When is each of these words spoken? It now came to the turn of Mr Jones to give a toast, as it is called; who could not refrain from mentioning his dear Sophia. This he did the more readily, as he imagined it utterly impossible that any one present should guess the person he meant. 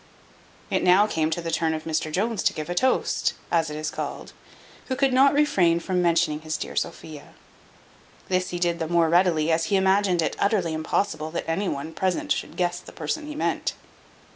It 0.71 0.81
now 0.81 1.05
came 1.05 1.29
to 1.29 1.43
the 1.43 1.51
turn 1.51 1.75
of 1.75 1.83
Mr 1.83 2.11
Jones 2.11 2.41
to 2.45 2.53
give 2.53 2.71
a 2.71 2.73
toast, 2.73 3.33
as 3.51 3.69
it 3.69 3.75
is 3.75 3.91
called; 3.91 4.33
who 4.87 4.95
could 4.95 5.13
not 5.13 5.31
refrain 5.31 5.79
from 5.79 6.01
mentioning 6.01 6.41
his 6.41 6.57
dear 6.57 6.75
Sophia. 6.75 7.35
This 8.27 8.49
he 8.49 8.57
did 8.57 8.79
the 8.79 8.87
more 8.87 9.09
readily, 9.09 9.51
as 9.51 9.65
he 9.65 9.75
imagined 9.75 10.23
it 10.23 10.35
utterly 10.39 10.73
impossible 10.73 11.29
that 11.29 11.47
any 11.47 11.69
one 11.69 11.93
present 11.93 12.31
should 12.31 12.57
guess 12.57 12.79
the 12.79 12.91
person 12.91 13.27
he 13.27 13.35
meant. 13.35 13.75